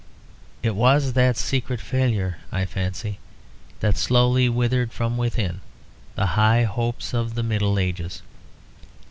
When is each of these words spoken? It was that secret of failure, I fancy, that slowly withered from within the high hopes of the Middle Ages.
It 0.63 0.73
was 0.75 1.13
that 1.13 1.37
secret 1.37 1.79
of 1.79 1.85
failure, 1.85 2.39
I 2.51 2.65
fancy, 2.65 3.19
that 3.81 3.97
slowly 3.97 4.49
withered 4.49 4.91
from 4.91 5.15
within 5.15 5.61
the 6.15 6.25
high 6.25 6.63
hopes 6.63 7.13
of 7.13 7.35
the 7.35 7.43
Middle 7.43 7.77
Ages. 7.77 8.23